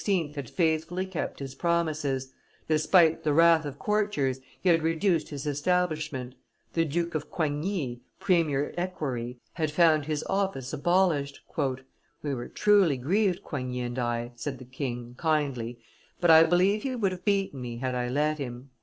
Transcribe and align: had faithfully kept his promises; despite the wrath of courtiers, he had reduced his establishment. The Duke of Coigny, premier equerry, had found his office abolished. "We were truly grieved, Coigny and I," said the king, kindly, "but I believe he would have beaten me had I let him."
had 0.33 0.49
faithfully 0.49 1.05
kept 1.05 1.37
his 1.37 1.53
promises; 1.53 2.33
despite 2.67 3.23
the 3.23 3.31
wrath 3.33 3.65
of 3.65 3.77
courtiers, 3.77 4.39
he 4.59 4.67
had 4.67 4.81
reduced 4.81 5.29
his 5.29 5.45
establishment. 5.45 6.33
The 6.73 6.85
Duke 6.85 7.13
of 7.13 7.29
Coigny, 7.29 8.01
premier 8.19 8.73
equerry, 8.79 9.37
had 9.53 9.69
found 9.69 10.05
his 10.05 10.23
office 10.27 10.73
abolished. 10.73 11.41
"We 12.23 12.33
were 12.33 12.47
truly 12.49 12.97
grieved, 12.97 13.43
Coigny 13.43 13.81
and 13.81 13.99
I," 13.99 14.31
said 14.35 14.57
the 14.57 14.65
king, 14.65 15.13
kindly, 15.19 15.77
"but 16.19 16.31
I 16.31 16.45
believe 16.45 16.81
he 16.81 16.95
would 16.95 17.11
have 17.11 17.23
beaten 17.23 17.61
me 17.61 17.77
had 17.77 17.93
I 17.93 18.07
let 18.07 18.39
him." 18.39 18.71